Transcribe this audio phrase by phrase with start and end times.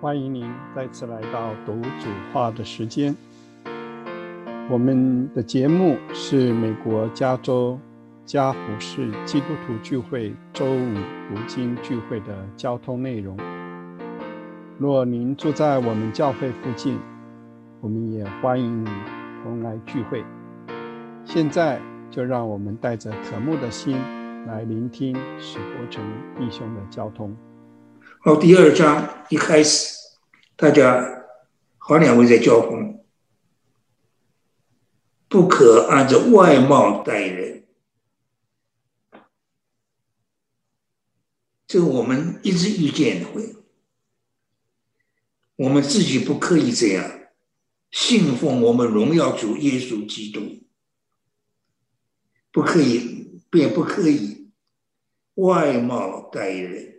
[0.00, 3.16] 欢迎您再次来到读主话的时间。
[4.70, 7.76] 我们的节目是美国加州
[8.24, 10.94] 加福市基督徒聚会周五
[11.28, 13.36] 读经聚会的交通内容。
[14.78, 16.96] 若您住在我们教会附近，
[17.80, 18.88] 我们也欢迎你
[19.42, 20.24] 同来聚会。
[21.24, 23.98] 现在就让我们带着渴慕的心
[24.46, 26.04] 来聆听史伯成
[26.36, 27.36] 弟兄的交通。
[28.28, 29.96] 到，第二章一开始，
[30.54, 31.24] 大家
[31.78, 33.02] 好两位在交锋，
[35.28, 37.66] 不可按照外貌待人。
[41.66, 43.56] 这个我们一直遇见的会，
[45.56, 47.10] 我们自己不可以这样
[47.90, 50.66] 信奉我们荣耀主耶稣基督，
[52.52, 54.50] 不可以，便不可以
[55.36, 56.97] 外貌待人。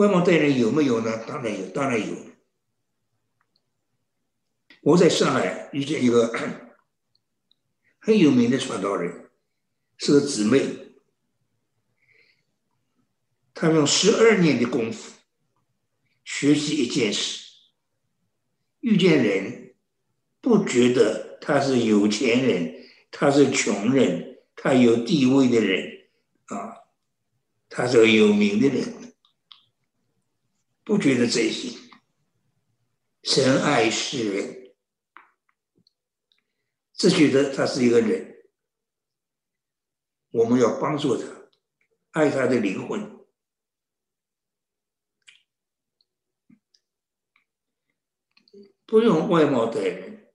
[0.00, 1.26] 外貌待人有没有呢？
[1.26, 2.16] 当然有，当然有。
[4.80, 6.32] 我在上海遇见一个
[8.00, 9.28] 很有名的传道人，
[9.98, 10.94] 是个姊妹，
[13.52, 15.12] 她用十二年的功夫
[16.24, 17.44] 学习一件事，
[18.80, 19.74] 遇见人
[20.40, 22.74] 不觉得他是有钱人，
[23.10, 26.08] 他是穷人，他有地位的人
[26.46, 26.72] 啊，
[27.68, 28.99] 他是个有名的人。
[30.90, 31.78] 不觉得这些，
[33.22, 34.74] 神爱世人，
[36.94, 38.42] 只觉得他是一个人，
[40.30, 41.48] 我们要帮助他，
[42.10, 43.24] 爱他的灵魂，
[48.84, 50.34] 不用外貌待人。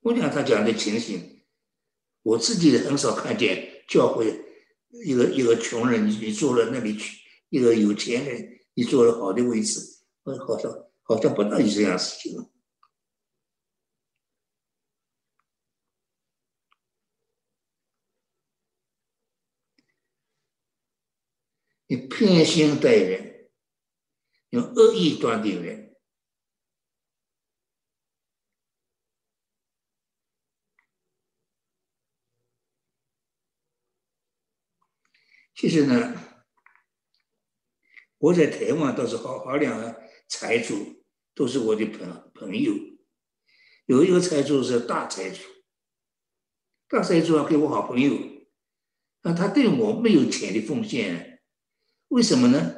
[0.00, 1.46] 我讲他讲的情形，
[2.20, 3.75] 我自己很少看见。
[3.86, 4.44] 教会
[5.04, 9.80] 一个一个穷人，你你坐了那里去；一个有钱人，你坐了好的位置，
[10.24, 12.50] 呃，好像好像不大有这样事情。
[21.88, 23.48] 你偏心待人，
[24.50, 25.95] 用恶意断定人。
[35.56, 36.12] 其实呢，
[38.18, 41.02] 我在台湾倒是好好两个财主，
[41.34, 42.74] 都是我的朋朋友。
[43.86, 45.40] 有一个财主是大财主，
[46.88, 48.18] 大财主啊，给我好朋友，
[49.22, 51.42] 那他对我没有钱的奉献，
[52.08, 52.74] 为什么呢？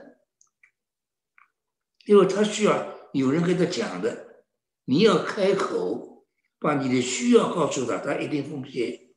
[2.06, 4.44] 因为他需要有人跟他讲的，
[4.84, 6.28] 你要开口
[6.60, 9.08] 把你的需要告诉他，他一定奉献。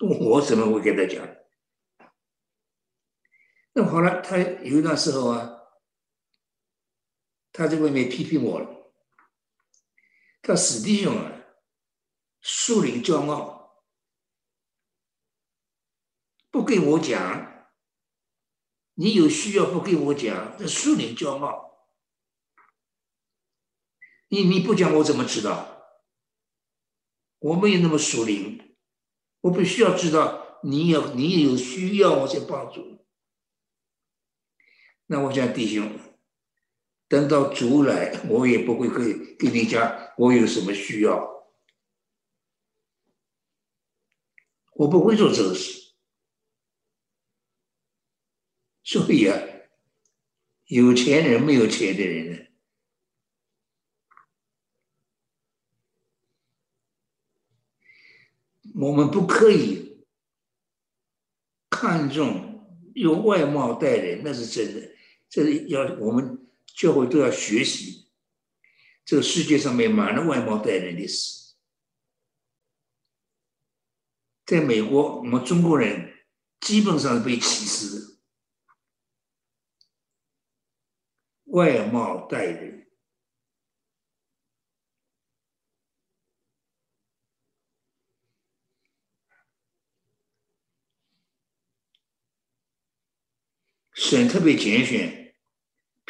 [0.00, 1.24] 我怎么会跟他讲？
[3.74, 5.50] 那好了，他有一段时候啊，
[7.52, 8.92] 他在外面批评我了。
[10.42, 11.32] 他死弟兄啊，
[12.40, 13.84] 树林骄傲，
[16.50, 17.70] 不跟我讲，
[18.94, 21.88] 你有需要不跟我讲，这树林骄傲，
[24.28, 25.68] 你你不讲我怎么知道？
[27.38, 28.76] 我没有那么熟灵，
[29.40, 33.01] 我必须要知道你有你有需要，我才帮助。
[35.12, 35.92] 那我讲弟兄，
[37.06, 41.52] 等到主来，我也不会跟跟你讲我有什么需要，
[44.72, 45.92] 我不会做这个事。
[48.82, 49.38] 所以啊，
[50.64, 52.46] 有钱人没有钱的人呢，
[58.80, 60.06] 我们不可以
[61.68, 64.90] 看重用外貌待人，那是真的。
[65.32, 68.10] 这是要我们教会都要学习，
[69.02, 71.54] 这个世界上面满了外貌待人的事。
[74.44, 76.12] 在美国，我们中国人
[76.60, 78.18] 基本上是被歧视的，
[81.44, 82.86] 外貌待人。
[93.94, 95.21] 选特别拣选。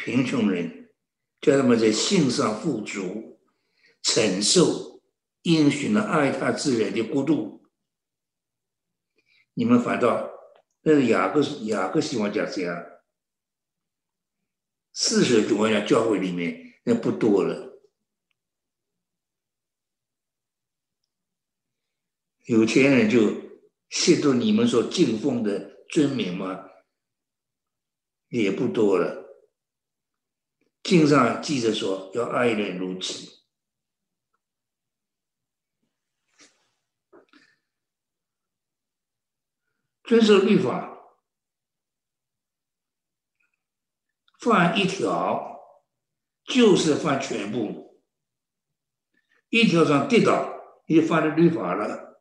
[0.03, 0.91] 贫穷人
[1.39, 3.39] 叫他们在性上富足，
[4.01, 5.01] 承受
[5.43, 7.65] 应许的爱他之人的孤独。
[9.53, 10.29] 你们反倒
[10.81, 12.75] 那是雅各雅各希望讲这样，
[14.91, 17.81] 四十多万教会里面那不多了。
[22.43, 23.19] 有钱人就
[23.89, 26.71] 亵渎你们所敬奉的尊名吗？
[28.27, 29.22] 也不多了。
[30.83, 33.29] 经上记着说，要爱人如己，
[40.03, 40.91] 遵守律法，
[44.39, 45.57] 犯一条
[46.43, 48.03] 就是犯全部，
[49.47, 50.53] 一条上跌倒，
[50.87, 52.12] 也犯了律法了。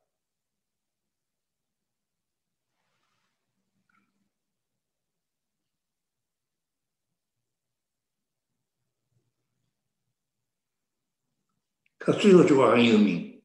[12.04, 13.44] 他最后一句话很有名：“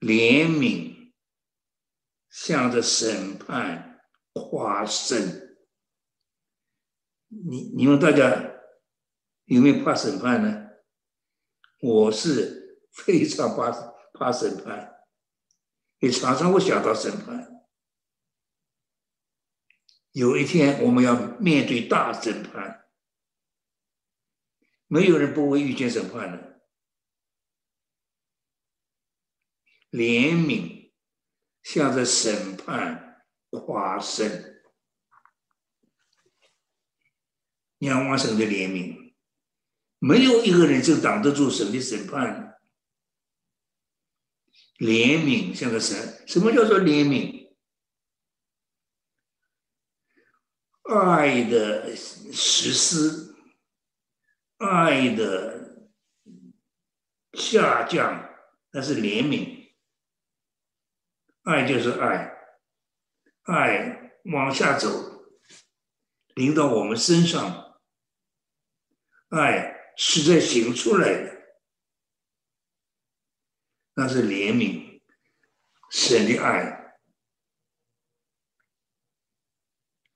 [0.00, 1.12] 怜悯
[2.28, 4.00] 向着审判
[4.34, 5.42] 夸胜。”
[7.28, 8.60] 你你们大家
[9.46, 10.68] 有没有怕审判呢？
[11.80, 13.70] 我是非常怕
[14.12, 15.06] 怕审判，
[15.98, 17.66] 也常常会想到审判。
[20.12, 22.86] 有一天我们要面对大审判，
[24.86, 26.55] 没有人不会遇见审判的。
[29.90, 30.92] 怜悯，
[31.62, 34.28] 向着审判夸胜，
[37.78, 39.14] 仰望神的怜悯，
[39.98, 42.58] 没有一个人就挡得住神的审判。
[44.78, 47.46] 怜悯向着神，什么叫做怜悯？
[50.82, 53.34] 爱的实施，
[54.58, 55.88] 爱的
[57.32, 58.28] 下降，
[58.70, 59.65] 那是怜悯。
[61.46, 62.36] 爱就是爱，
[63.44, 65.30] 爱往下走，
[66.34, 67.80] 临到我们身上，
[69.28, 71.42] 爱是在行出来的，
[73.94, 75.00] 那是怜悯，
[75.92, 76.98] 神的爱，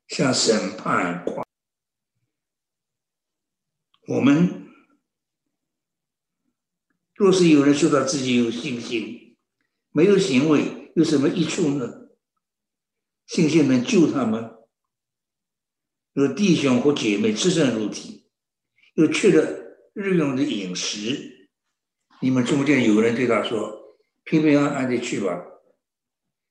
[0.09, 1.23] 像审判。
[4.09, 4.69] 我们
[7.13, 9.37] 若是有人说到自己有信心，
[9.91, 10.80] 没有行为。
[10.95, 12.09] 有什么益处呢？
[13.27, 14.57] 信心能救他吗？
[16.13, 18.29] 有弟兄或姐妹自身入体，
[18.95, 21.49] 又缺了日用的饮食，
[22.19, 25.41] 你们中间有人对他说：“平平安安的去吧，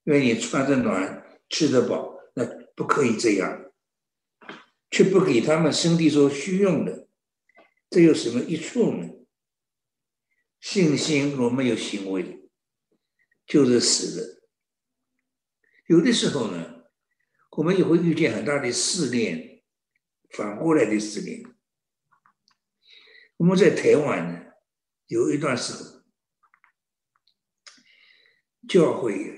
[0.04, 3.72] 愿你穿着暖，吃得饱。”那不可以这样，
[4.90, 7.08] 却不给他们身体所需用的，
[7.90, 9.10] 这有什么益处呢？
[10.60, 12.50] 信心若没有行为。
[13.50, 14.43] 就是死的。
[15.88, 16.85] 有的时候呢，
[17.50, 19.64] 我们也会遇见很大的试炼，
[20.31, 21.43] 反过来的试炼。
[23.38, 24.52] 我们在台湾呢，
[25.08, 26.05] 有一段时候，
[28.69, 29.37] 教会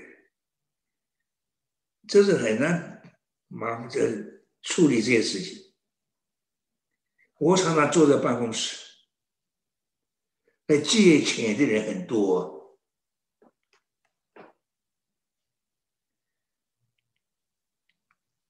[2.07, 3.01] 这是很难
[3.47, 5.73] 忙着处理这些事情。
[7.39, 8.77] 我常常坐在办公室，
[10.67, 12.62] 来借钱的人很多。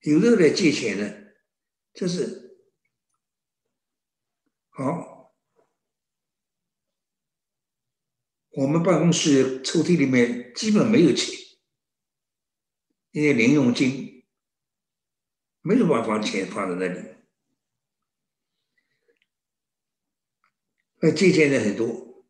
[0.04, 1.34] 有的来借钱的，
[1.94, 2.58] 就是
[4.70, 5.12] 好。
[8.56, 11.36] 我们办公室抽屉里面基本没有钱，
[13.12, 14.26] 因为零用金
[15.62, 17.16] 没有办法钱放在那里。
[21.00, 22.28] 那借钱的很多，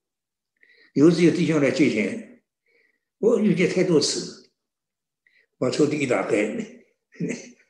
[0.94, 2.44] 有时有弟兄来借钱，
[3.18, 4.54] 我遇见太多次，
[5.58, 6.84] 把抽屉一打开。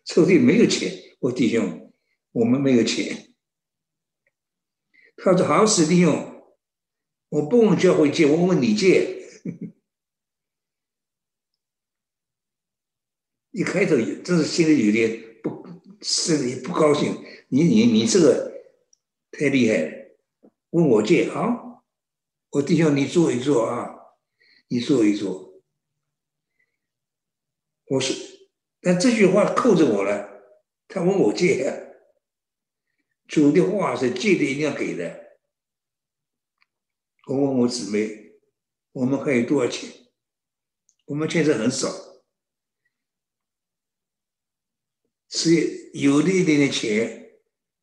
[0.06, 1.94] 抽屉没有钱，我弟兄，
[2.32, 3.34] 我们没有钱。
[5.16, 6.44] 他说：“好使弟兄，
[7.30, 9.24] 我不问教会借，我问你借。
[13.52, 15.64] 一开头真是心里有点不，
[16.02, 17.24] 是也不高兴。
[17.50, 18.52] 你你你这个
[19.32, 20.18] 太厉害了，
[20.72, 21.84] 问我借啊？
[22.50, 23.96] 我弟兄，你坐一坐啊，
[24.68, 25.62] 你坐一坐。
[27.86, 28.33] 我是。
[28.84, 30.44] 但这句话扣着我了，
[30.90, 31.96] 他问我借，
[33.28, 35.38] 主的话是借的一定要给的。
[37.28, 38.34] 我问我姊妹，
[38.92, 39.90] 我们还有多少钱？
[41.06, 41.88] 我们现在很少，
[45.30, 47.40] 是有的一点点钱，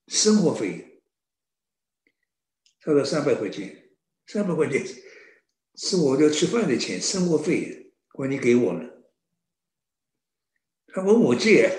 [0.08, 1.02] 生活费，
[2.80, 3.90] 差不多三百块钱，
[4.26, 4.84] 三百块钱
[5.76, 8.99] 是我要吃饭的钱，生活费，关你给我了。
[10.92, 11.70] 他问我借，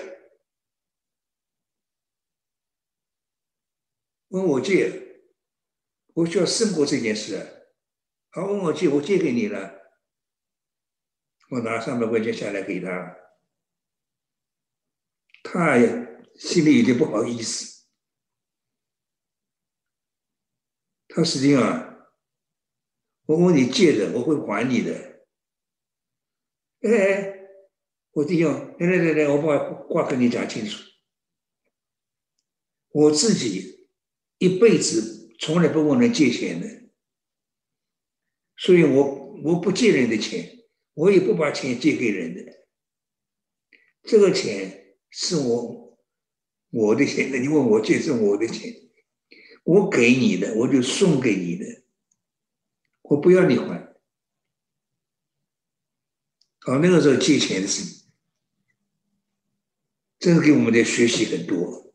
[4.28, 5.24] 问我借，
[6.14, 7.74] 我需要胜过这件事。
[8.30, 9.80] 他问我借，我借给你了。
[11.50, 13.14] 我拿三百块钱下来给他，
[15.42, 17.86] 他呀心里有点不好意思。
[21.08, 22.08] 他实际上，
[23.26, 25.26] 我问你借的，我会还你的。
[26.80, 27.31] 哎哎，
[28.12, 30.82] 我弟兄，来来来来，我把话跟你讲清楚。
[32.90, 33.88] 我自己
[34.38, 36.90] 一辈子从来不问人借钱的，
[38.56, 40.58] 所以我我不借人的钱。
[40.94, 42.66] 我也不把钱借给人的，
[44.02, 45.98] 这个钱是我
[46.68, 47.38] 我的钱的。
[47.38, 48.70] 你问我借是我的钱，
[49.64, 51.64] 我给你的，我就送给你的，
[53.00, 53.96] 我不要你还。
[56.66, 58.01] 哦，那个时候借钱的事，
[60.22, 61.92] 真是给我们的学习很多。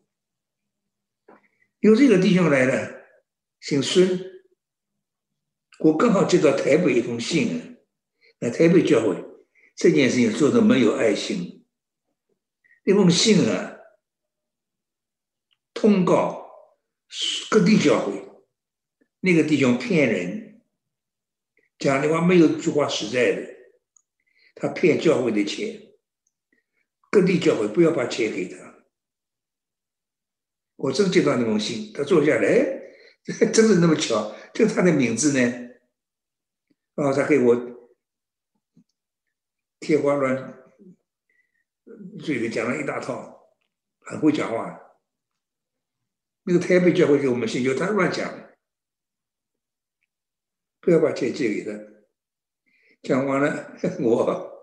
[1.79, 3.05] 有这个弟兄来了，
[3.62, 4.43] 姓孙，
[5.79, 7.77] 我刚好接到台北一封信啊。
[8.39, 9.24] 那台北教会。
[9.79, 11.63] 这件事情做的没有爱心，
[12.84, 13.77] 那封信啊，
[15.72, 16.50] 通告
[17.51, 18.27] 各地教会，
[19.19, 20.63] 那个弟兄骗人，
[21.77, 23.48] 讲的话没有句话实在的，
[24.55, 25.87] 他骗教会的钱，
[27.11, 28.85] 各地教会不要把钱给他。
[30.75, 32.49] 我真接到那封信，他坐下来，
[33.53, 35.39] 真是那么巧，就他的名字呢，
[36.95, 37.77] 然后他给我。
[39.79, 40.73] 天花乱
[42.19, 43.53] 坠的讲了一大套，
[43.99, 44.97] 很会讲话。
[46.43, 48.27] 那个台北教会给我们信，就他乱讲，
[50.81, 51.71] 不要把钱借给他。
[53.03, 54.56] 讲完了， 我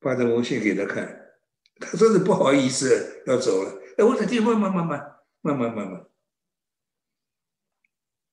[0.00, 1.32] 发这封信给他看，
[1.80, 3.82] 他说是不好意思要走了。
[3.98, 4.98] 哎，我说弟慢慢慢慢
[5.40, 6.06] 慢慢慢慢，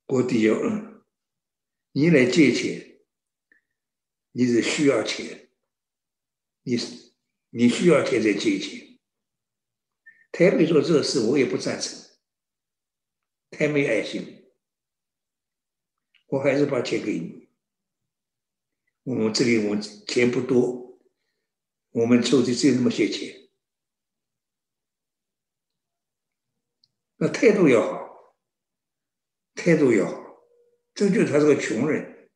[0.08, 1.04] 我弟兄，
[1.92, 3.00] 你来借钱，
[4.32, 5.40] 你是需要钱。
[6.66, 6.78] 你
[7.50, 8.98] 你需要钱再借钱，
[10.32, 12.00] 台北做这事我也不赞成，
[13.52, 14.50] 太没爱心，
[16.28, 17.50] 我还是把钱给你。
[19.04, 19.76] 我们这里我
[20.08, 20.83] 钱不多，
[21.94, 23.50] 我们抽的只有那么些钱，
[27.16, 28.36] 那态度要好，
[29.56, 30.22] 态度要好，
[30.94, 32.30] 这就是他是个穷人，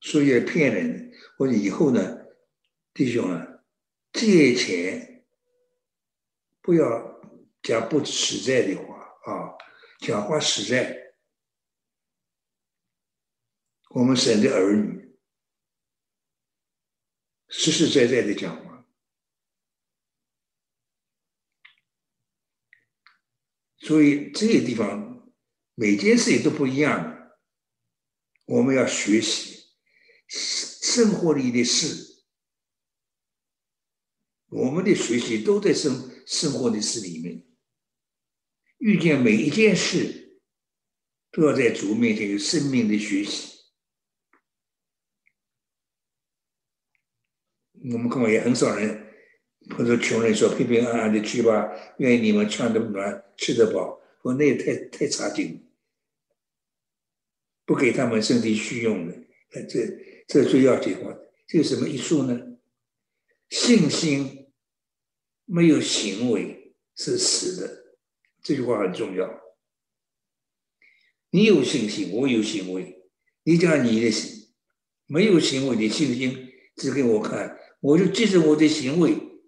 [0.00, 2.18] 所以骗人，或者以后呢？
[2.92, 3.64] 弟兄啊，
[4.12, 5.24] 借钱
[6.60, 7.20] 不要
[7.62, 9.56] 讲不实在的话啊，
[10.00, 11.14] 讲话实在。
[13.90, 14.99] 我们神的儿女，
[17.50, 18.86] 实实在在的讲话，
[23.78, 25.30] 所以这些地方
[25.74, 27.32] 每件事情都不一样，
[28.46, 29.66] 我们要学习
[30.28, 32.22] 生活里的事。
[34.48, 37.46] 我们的学习都在生生活的事里面，
[38.78, 40.40] 遇见每一件事，
[41.30, 43.59] 都要在主面前有生命的学习。
[47.92, 49.06] 我们看到也很少人，
[49.76, 55.66] 或者穷人说平平安安的去吧，愿意你们穿得暖，吃得饱，我那也太太差劲，
[57.64, 59.14] 不给他们身体需用的，
[59.68, 59.86] 这
[60.26, 61.30] 这最要紧的。
[61.46, 62.58] 这有什么益处呢？
[63.48, 64.36] 信心。
[65.52, 67.96] 没有行为是死的，
[68.40, 69.28] 这句话很重要。
[71.30, 73.02] 你有信心，我有行为。
[73.42, 74.12] 你讲你的
[75.06, 79.42] 没有行为的信心，指给我看，我就借着我的行为，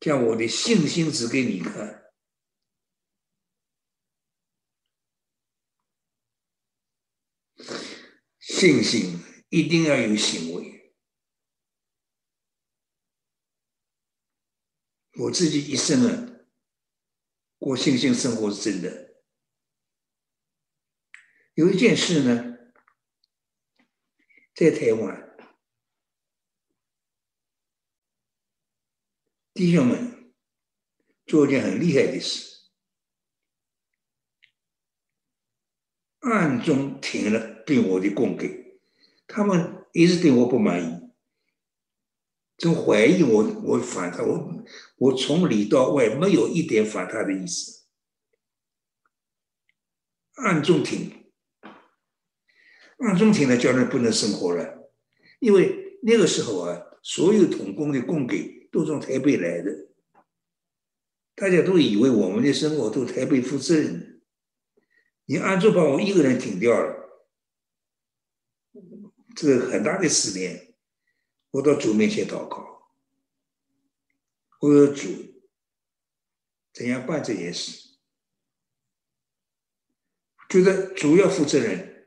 [0.00, 2.12] 将我的信心指给你看。
[8.40, 9.20] 信心
[9.50, 10.94] 一定要有行为。
[15.14, 16.46] 我自己一生啊，
[17.58, 19.16] 过信心生活是真的。
[21.54, 22.56] 有一件事呢，
[24.54, 25.27] 在台湾，
[29.58, 30.32] 弟兄们
[31.26, 32.68] 做一件很厉害的事，
[36.20, 38.78] 暗中停了对我的供给，
[39.26, 41.10] 他们一直对我不满意。
[42.56, 44.64] 就怀疑我，我反他，我
[44.96, 47.88] 我从里到外没有一点反他的意思，
[50.34, 51.32] 暗中停，
[52.98, 54.92] 暗中停呢，叫人不能生活了，
[55.40, 59.88] 因为那个时候啊，所有统工的供给都从台北来的，
[61.34, 64.22] 大家都以为我们的生活都台北负责任，
[65.24, 67.26] 你暗中把我一个人顶掉了，
[69.34, 70.76] 这个很大的失联。
[71.50, 72.92] 我到主面前祷告，
[74.60, 75.08] 我说主，
[76.72, 77.96] 怎样办这件事？
[80.48, 82.06] 觉得主要负责人，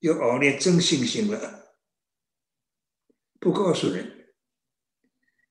[0.00, 1.76] 要熬练真信心了，
[3.38, 4.17] 不告诉人，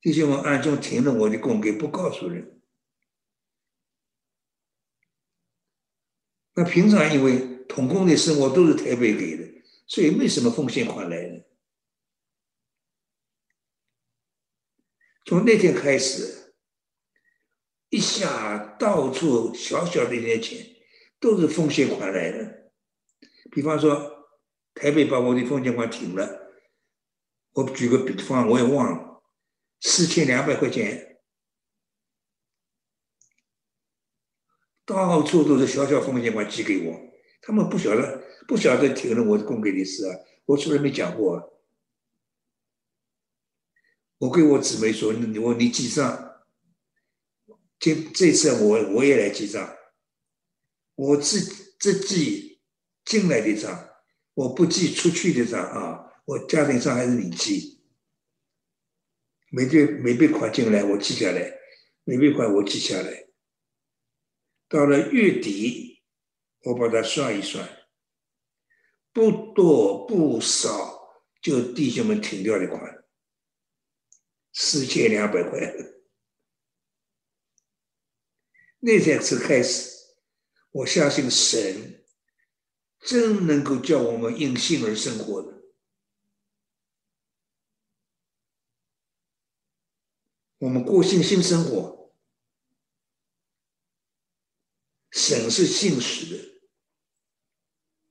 [0.02, 2.62] 弟兄们暗中停了我的供给，不告诉人。
[6.54, 11.46] 那平常因为统工的生活都是台北给的，所以没什么奉献款来的。
[15.26, 16.54] 从那天开始，
[17.90, 20.66] 一下到处小小的一点钱
[21.20, 22.72] 都是奉献款来的。
[23.52, 24.30] 比方说，
[24.74, 26.54] 台北把我的奉献款停了，
[27.52, 29.17] 我举个比方，我也忘了，
[29.80, 31.20] 四千两百块钱，
[34.86, 37.00] 到处都是小小风险款寄给我，
[37.42, 40.16] 他们不晓得不晓得停了我供给你事啊，
[40.46, 41.38] 我从来没讲过。
[41.38, 41.44] 啊
[44.20, 46.42] 我跟我姊妹说：“你我你记账，
[47.78, 49.78] 这这次我我也来记账，
[50.96, 51.40] 我自
[51.78, 52.60] 自记
[53.06, 53.90] 进来的账，
[54.34, 56.12] 我不记出去的账啊。
[56.26, 57.77] 我家庭账还是你记，
[59.50, 61.58] 每笔每笔款进来我记下来，
[62.04, 63.28] 每笔款我记下来。
[64.68, 66.04] 到了月底，
[66.64, 67.88] 我把它算一算，
[69.14, 72.82] 不多不少，就弟兄们停掉的款。”
[74.60, 75.72] 四千两百块，
[78.80, 79.92] 那天次开始，
[80.72, 82.04] 我相信神
[83.00, 85.57] 真能够叫我们因信而生活的。
[90.60, 92.12] 我们过性性生活，
[95.12, 96.44] 神是信实的，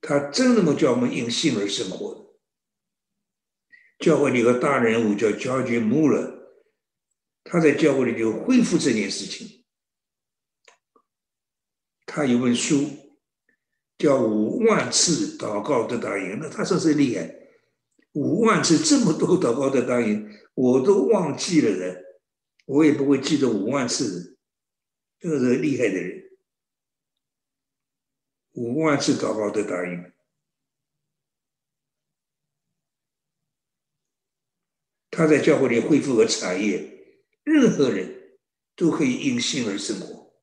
[0.01, 2.37] 他真能够叫我们因信而生活。
[3.99, 6.35] 教会里个大人物叫焦君穆勒。
[7.49, 9.63] 他在教会里就恢复这件事情。
[12.05, 12.89] 他有本书
[13.97, 17.33] 叫《五万次祷告的答应》，那他说是厉害，
[18.11, 22.03] 五万次这么多祷告的答应，我都忘记了的，
[22.67, 24.37] 我也不会记得五万次，
[25.19, 26.37] 这个是厉害的人。
[28.51, 30.11] 五万次祷告的答应，
[35.09, 36.93] 他在教会里恢复了产业。
[37.43, 38.37] 任何人
[38.75, 40.33] 都可以因信而生活。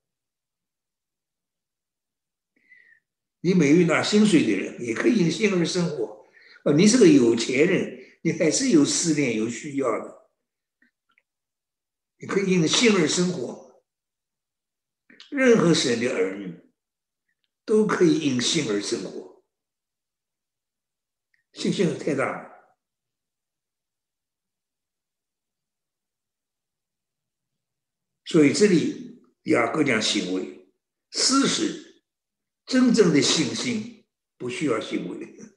[3.40, 6.26] 你每月拿薪水的人也可以因信而生活。
[6.64, 10.23] 啊，你是个有钱人，你还是有思念、有需要的，
[12.26, 13.82] 可以因信而生活。
[15.30, 16.72] 任何神的儿女
[17.64, 19.42] 都可以因信而生活，
[21.52, 22.52] 信心太大。
[28.26, 30.68] 所以这里雅各讲行为，
[31.10, 32.04] 事实
[32.64, 34.06] 真正的信心
[34.37, 35.53] 不需要行为。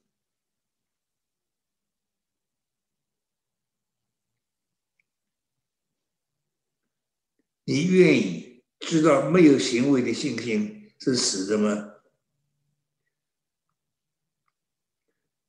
[7.69, 11.95] 你愿意知道没有行为的信心是死的吗？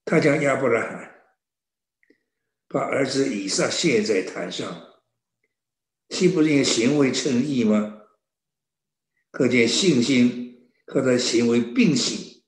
[0.05, 1.15] 他将亚伯拉罕
[2.67, 5.01] 把儿子以撒献在坛上。
[6.09, 8.01] 岂不是行为称义吗？
[9.31, 12.43] 可见信心和他行为并行，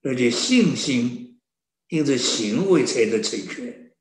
[0.00, 1.42] 而且信心
[1.88, 3.94] 因着行为才得成全。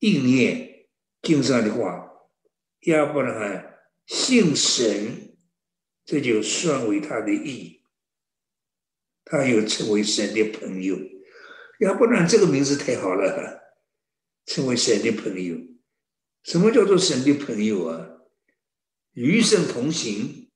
[0.00, 0.88] 应验
[1.22, 2.07] 经上的话，
[2.82, 5.36] 亚伯拉罕信神，
[6.04, 7.82] 这就算为他的义，
[9.24, 10.96] 他又成为神的朋友。
[11.80, 13.60] 亚伯拉罕这个名字太好了，
[14.46, 15.56] 成为神的朋友。
[16.44, 18.08] 什么叫做神的朋友啊？
[19.12, 20.50] 与神同行，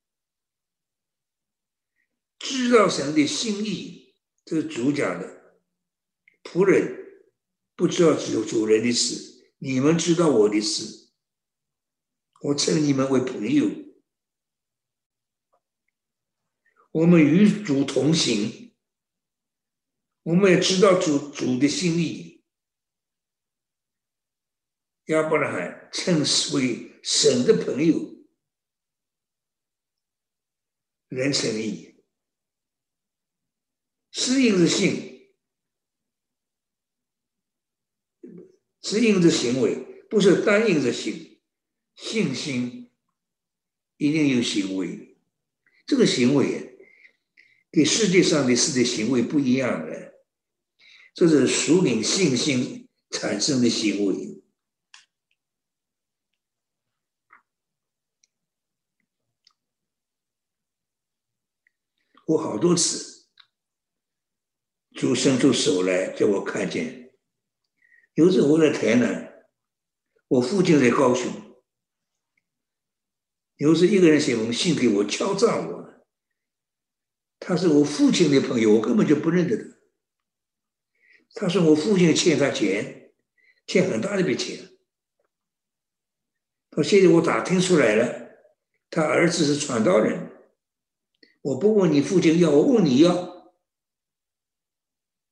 [2.39, 5.57] 知道神的心意，这是主讲的。
[6.43, 6.97] 仆人
[7.75, 11.02] 不知道主主人的事，你们知道我的事，
[12.43, 13.69] 我称你们为朋友。
[16.91, 18.75] 我们与主同行，
[20.23, 22.43] 我们也知道主主的心意。
[25.05, 26.19] 亚伯拉罕称
[26.53, 28.25] 为神的朋友，
[31.07, 32.03] 人称义，
[34.11, 35.33] 是因着信，
[38.81, 41.22] 是因着行为，不是单应着性。
[41.95, 42.91] 信心
[43.97, 45.17] 一定有行为，
[45.85, 46.77] 这个行为
[47.71, 50.13] 跟世界上的事的行为不一样的，
[51.13, 52.79] 这是属灵信心。
[53.13, 54.41] 产生的行为。
[62.25, 63.27] 我好多次，
[64.95, 67.13] 主伸出手来叫我看见。
[68.15, 69.45] 有时候我在台南，
[70.27, 71.52] 我父亲在高雄。
[73.57, 75.83] 有时一个人写封信给我，敲诈我。
[77.39, 79.73] 他是我父亲的朋友，我根本就不认得他。
[81.35, 83.11] 他说我父亲欠他钱，
[83.67, 84.69] 欠很大一笔钱。
[86.69, 88.29] 到现在我打听出来了，
[88.89, 90.31] 他儿子是传道人。
[91.41, 93.53] 我不问你父亲要，我问你要，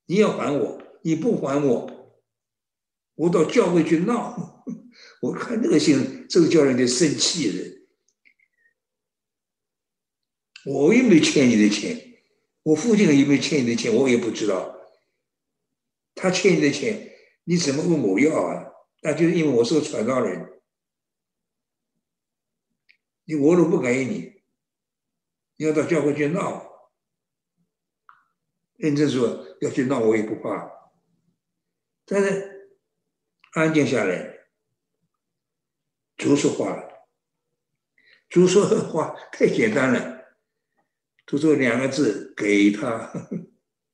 [0.05, 2.19] 你要还我，你不还我，
[3.15, 4.65] 我到教会去闹。
[5.21, 7.80] 我看那个信，这个叫人就生气了。
[10.65, 12.19] 我又没欠你的钱，
[12.63, 14.78] 我父亲有没有欠你的钱，我也不知道。
[16.13, 18.67] 他欠你的钱，你怎么问我要啊？
[19.02, 20.62] 那就是因为我是个传道人，
[23.24, 24.43] 你我都不给你，
[25.58, 26.69] 你要到教会去闹。
[28.76, 30.71] 认真说要去闹，我也不怕。
[32.06, 32.78] 但是
[33.54, 34.47] 安静下来，
[36.17, 37.08] 主说话了，
[38.30, 40.20] 主说的话太简单了。
[41.25, 43.12] 就说两个字给他，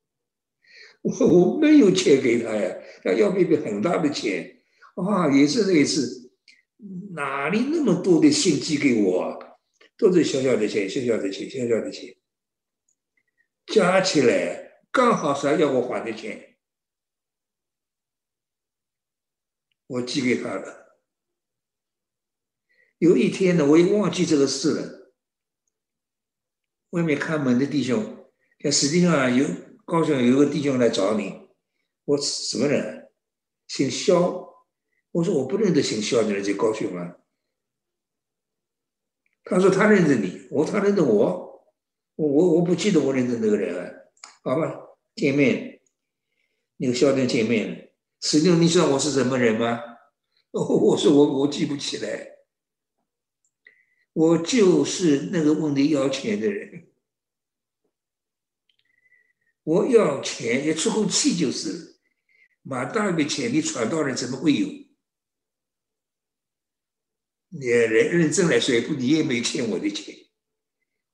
[1.03, 4.61] 我我没有钱给他呀，他要一笔很大的钱，
[4.95, 6.31] 啊，也是那一次，
[7.13, 9.59] 哪里那么多的信寄给我？
[9.97, 12.15] 都是小小的钱，小小的钱，小小的钱，
[13.65, 16.57] 加起来刚好是要我还的钱，
[19.87, 20.99] 我寄给他了。
[22.99, 25.06] 有一天呢，我也忘记这个事了。
[26.91, 28.27] 外面看门的弟兄，
[28.59, 29.45] 像实际上有
[29.85, 31.49] 高雄有个弟兄来找你，
[32.05, 33.09] 我什么人？
[33.67, 34.45] 姓肖。
[35.11, 37.17] 我说我不认得姓肖的人在高雄啊。
[39.43, 41.63] 他说他认得你，我他认得我，
[42.15, 43.91] 我我我不记得我认得那个人啊。
[44.43, 44.73] 好吧，
[45.15, 45.81] 见面，
[46.77, 49.81] 那个肖店见面，实际上你知道我是什么人吗？
[50.51, 52.36] 我说我我记不起来。
[54.17, 56.87] 我就是那个问你要钱的人，
[59.61, 61.99] 我要钱也出口气就是了，
[62.63, 64.67] 马大笔钱你传道人怎么会有？
[67.49, 70.15] 你认认真来说，不你也没欠我的钱，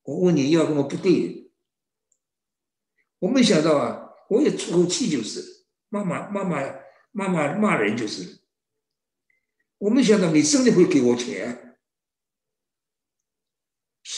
[0.03, 1.51] 我问你要什么不对？
[3.19, 6.73] 我没想到啊，我也出口气就是，妈妈妈妈
[7.11, 8.39] 妈妈骂人就是，
[9.79, 11.72] 我没想到你真的会给我钱。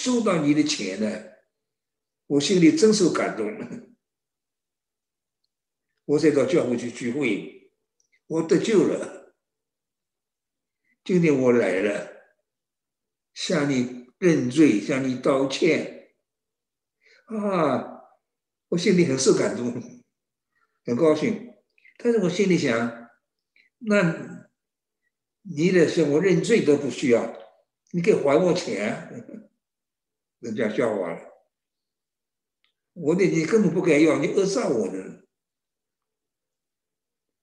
[0.06, 1.32] 收到你的钱呢，
[2.28, 3.50] 我心里真受感动。
[6.06, 7.72] 我再到教会去聚会，
[8.28, 9.34] 我得救了。
[11.04, 12.12] 今天我来了，
[13.34, 16.14] 向你认罪，向你道歉。
[17.26, 18.04] 啊，
[18.70, 19.74] 我心里很受感动，
[20.86, 21.52] 很高兴。
[21.98, 23.10] 但是我心里想，
[23.80, 24.54] 那
[25.42, 27.36] 你的向我认罪都不需要，
[27.90, 29.45] 你给还我钱。
[30.40, 31.20] 人家笑话了，
[32.94, 35.26] 我的你根本不该要，你讹诈我的。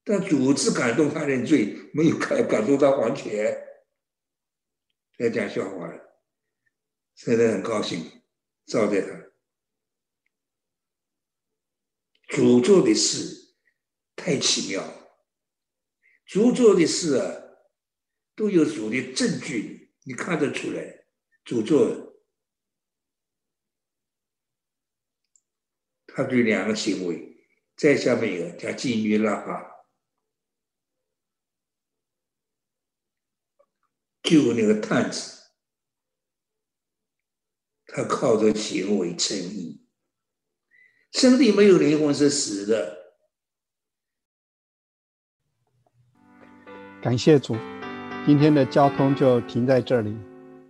[0.04, 3.56] 但主子感动他认罪，没有感感动他还钱，
[5.16, 6.20] 在讲笑话了，
[7.14, 8.22] 现在很高兴
[8.66, 9.30] 招待他。
[12.28, 13.54] 主做的事
[14.16, 15.18] 太奇妙了，
[16.26, 17.42] 主做的事啊，
[18.34, 21.06] 都有主的证据，你看得出来，
[21.44, 22.11] 主做。
[26.14, 27.36] 他对两个行为，
[27.76, 29.86] 在下面一个叫金鱼拉哈，
[34.22, 35.50] 救那个探子，
[37.86, 39.86] 他靠着行为称义。
[41.12, 43.14] 身体没有灵魂是死的。
[47.02, 47.54] 感谢主，
[48.24, 50.16] 今天的交通就停在这里，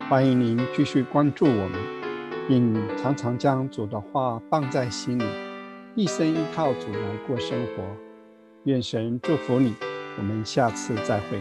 [0.08, 2.01] 欢迎您继续关注我们。
[2.48, 5.24] 并常常将主的话放在心里，
[5.94, 7.82] 一生依靠主来过生活。
[8.64, 9.74] 愿神祝福你，
[10.18, 11.40] 我们下次再会。